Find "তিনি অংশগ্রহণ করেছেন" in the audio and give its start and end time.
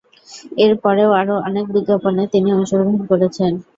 2.33-3.51